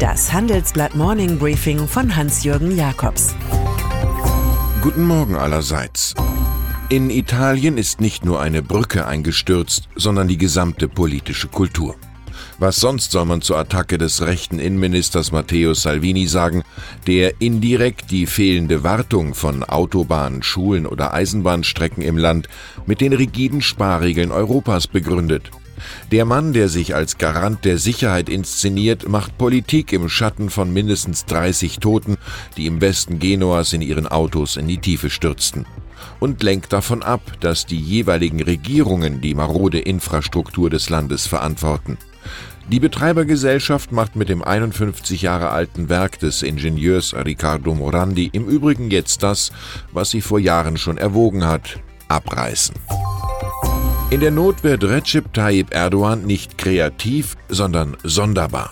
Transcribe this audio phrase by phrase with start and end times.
[0.00, 3.34] Das Handelsblatt Morning Briefing von Hans-Jürgen Jakobs.
[4.82, 6.12] Guten Morgen allerseits.
[6.90, 11.94] In Italien ist nicht nur eine Brücke eingestürzt, sondern die gesamte politische Kultur.
[12.58, 16.62] Was sonst soll man zur Attacke des rechten Innenministers Matteo Salvini sagen,
[17.06, 22.50] der indirekt die fehlende Wartung von Autobahnen, Schulen oder Eisenbahnstrecken im Land
[22.84, 25.50] mit den rigiden Sparregeln Europas begründet.
[26.12, 31.24] Der Mann, der sich als Garant der Sicherheit inszeniert, macht Politik im Schatten von mindestens
[31.26, 32.16] 30 Toten,
[32.56, 35.66] die im Westen Genuas in ihren Autos in die Tiefe stürzten
[36.20, 41.98] und lenkt davon ab, dass die jeweiligen Regierungen die marode Infrastruktur des Landes verantworten.
[42.68, 48.90] Die Betreibergesellschaft macht mit dem 51 Jahre alten Werk des Ingenieurs Riccardo Morandi im Übrigen
[48.90, 49.52] jetzt das,
[49.92, 52.74] was sie vor Jahren schon erwogen hat, abreißen.
[54.08, 58.70] In der Not wird Recep Tayyip Erdogan nicht kreativ, sondern sonderbar.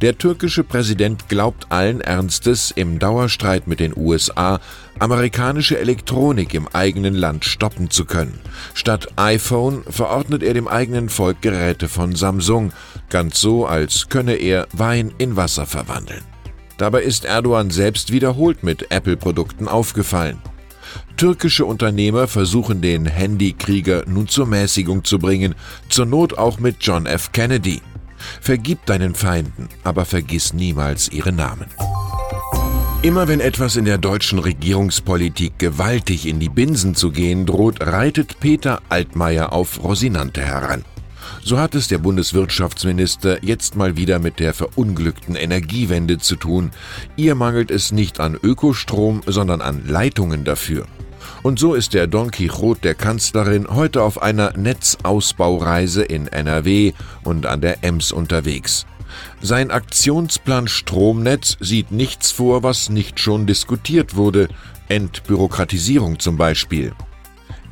[0.00, 4.60] Der türkische Präsident glaubt allen Ernstes, im Dauerstreit mit den USA
[5.00, 8.38] amerikanische Elektronik im eigenen Land stoppen zu können.
[8.72, 12.72] Statt iPhone verordnet er dem eigenen Volk Geräte von Samsung,
[13.10, 16.22] ganz so, als könne er Wein in Wasser verwandeln.
[16.76, 20.38] Dabei ist Erdogan selbst wiederholt mit Apple-Produkten aufgefallen.
[21.16, 25.54] Türkische Unternehmer versuchen den Handykrieger nun zur Mäßigung zu bringen,
[25.88, 27.32] zur Not auch mit John F.
[27.32, 27.82] Kennedy.
[28.40, 31.66] Vergib deinen Feinden, aber vergiss niemals ihre Namen.
[33.02, 38.40] Immer wenn etwas in der deutschen Regierungspolitik gewaltig in die Binsen zu gehen droht, reitet
[38.40, 40.84] Peter Altmaier auf Rosinante heran.
[41.42, 46.70] So hat es der Bundeswirtschaftsminister jetzt mal wieder mit der verunglückten Energiewende zu tun.
[47.16, 50.86] Ihr mangelt es nicht an Ökostrom, sondern an Leitungen dafür.
[51.42, 57.46] Und so ist der Don Quixote der Kanzlerin heute auf einer Netzausbaureise in NRW und
[57.46, 58.86] an der Ems unterwegs.
[59.40, 64.48] Sein Aktionsplan Stromnetz sieht nichts vor, was nicht schon diskutiert wurde,
[64.88, 66.92] Entbürokratisierung zum Beispiel.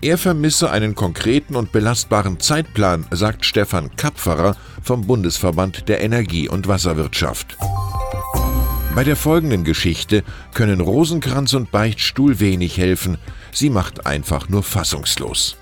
[0.02, 6.68] Er vermisse einen konkreten und belastbaren Zeitplan, sagt Stefan Kapferer vom Bundesverband der Energie- und
[6.68, 7.56] Wasserwirtschaft.
[8.94, 10.22] Bei der folgenden Geschichte
[10.54, 13.16] können Rosenkranz und Beichtstuhl wenig helfen,
[13.52, 15.56] sie macht einfach nur fassungslos.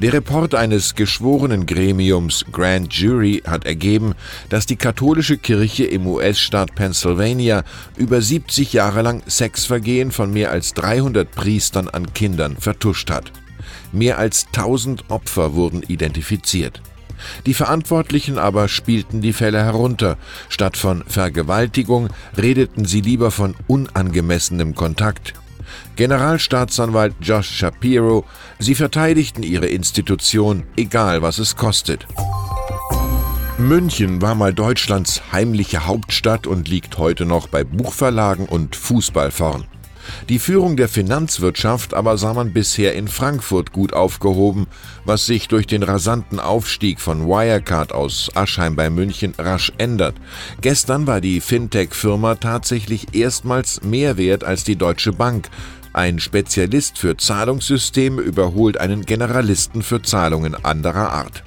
[0.00, 4.14] Der Report eines geschworenen Gremiums Grand Jury hat ergeben,
[4.48, 7.62] dass die katholische Kirche im US-Staat Pennsylvania
[7.96, 13.32] über 70 Jahre lang Sexvergehen von mehr als 300 Priestern an Kindern vertuscht hat.
[13.92, 16.82] Mehr als 1000 Opfer wurden identifiziert.
[17.46, 20.16] Die Verantwortlichen aber spielten die Fälle herunter.
[20.48, 25.34] Statt von Vergewaltigung redeten sie lieber von unangemessenem Kontakt.
[25.96, 28.24] Generalstaatsanwalt Josh Shapiro,
[28.58, 32.06] sie verteidigten ihre Institution, egal was es kostet.
[33.58, 39.64] München war mal Deutschlands heimliche Hauptstadt und liegt heute noch bei Buchverlagen und Fußball vorn.
[40.28, 44.66] Die Führung der Finanzwirtschaft aber sah man bisher in Frankfurt gut aufgehoben,
[45.04, 50.14] was sich durch den rasanten Aufstieg von Wirecard aus Aschheim bei München rasch ändert.
[50.60, 55.48] Gestern war die Fintech-Firma tatsächlich erstmals mehr wert als die Deutsche Bank.
[55.92, 61.42] Ein Spezialist für Zahlungssysteme überholt einen Generalisten für Zahlungen anderer Art.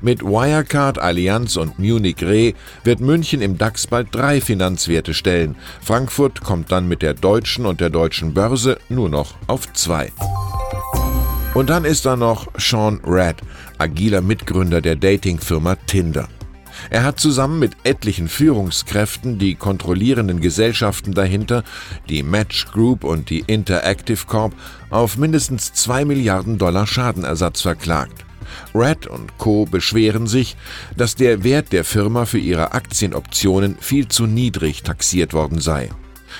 [0.00, 2.54] Mit Wirecard, Allianz und Munich Re
[2.84, 5.56] wird München im DAX bald drei Finanzwerte stellen.
[5.82, 10.12] Frankfurt kommt dann mit der deutschen und der deutschen Börse nur noch auf zwei.
[11.54, 13.36] Und dann ist da noch Sean Rad,
[13.78, 16.28] agiler Mitgründer der Datingfirma Tinder.
[16.88, 21.64] Er hat zusammen mit etlichen Führungskräften die kontrollierenden Gesellschaften dahinter,
[22.08, 24.54] die Match Group und die Interactive Corp,
[24.88, 28.24] auf mindestens 2 Milliarden Dollar Schadenersatz verklagt.
[28.74, 29.64] Red und Co.
[29.64, 30.56] beschweren sich,
[30.96, 35.90] dass der Wert der Firma für ihre Aktienoptionen viel zu niedrig taxiert worden sei.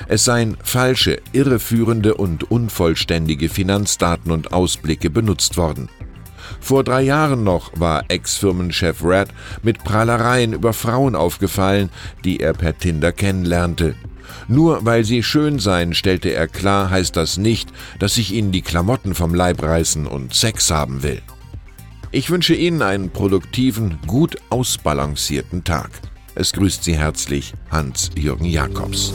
[0.09, 5.89] Es seien falsche, irreführende und unvollständige Finanzdaten und Ausblicke benutzt worden.
[6.61, 9.29] Vor drei Jahren noch war Ex-Firmenchef Red
[9.63, 11.91] mit Prahlereien über Frauen aufgefallen,
[12.25, 13.95] die er per Tinder kennenlernte.
[14.49, 18.63] Nur weil sie schön seien, stellte er klar, heißt das nicht, dass ich ihnen die
[18.63, 21.23] Klamotten vom Leib reißen und Sex haben will.
[22.13, 25.91] Ich wünsche Ihnen einen produktiven, gut ausbalancierten Tag.
[26.35, 29.13] Es grüßt Sie herzlich Hans-Jürgen Jakobs.